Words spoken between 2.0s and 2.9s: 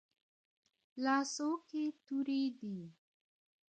توري دي